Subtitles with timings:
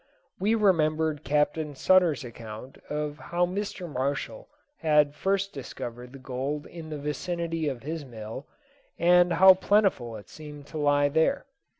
[0.39, 3.87] We remembered Captain Sutter's account of how Mr.
[3.87, 8.47] Marshall had first discovered the gold in the vicinity of his mill,
[8.97, 11.45] and how plentiful it seemed to lie there.